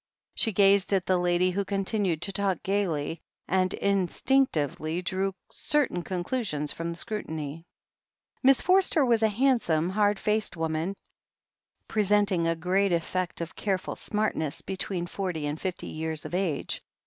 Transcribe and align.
She 0.33 0.51
gazed 0.51 0.93
at 0.93 1.05
the 1.05 1.19
lady, 1.19 1.51
who 1.51 1.63
continued 1.63 2.23
to 2.23 2.31
talk 2.31 2.63
gaily, 2.63 3.21
and 3.47 3.71
instinctively 3.75 4.99
drew 5.03 5.35
certain 5.51 6.01
conclusions 6.01 6.71
from 6.71 6.89
the 6.89 6.97
scrutiny. 6.97 7.67
Miss 8.41 8.61
Forster 8.63 9.05
was 9.05 9.21
a 9.21 9.27
handsome, 9.27 9.91
hard 9.91 10.17
faced 10.17 10.57
woman, 10.57 10.95
presenting 11.87 12.47
a 12.47 12.55
great 12.55 12.91
effect 12.91 13.41
of 13.41 13.55
careful 13.55 13.95
smartness, 13.95 14.63
between 14.63 15.05
forty 15.05 15.45
and 15.45 15.61
fifty 15.61 15.85
years 15.85 16.25
of 16.25 16.33
age. 16.33 16.81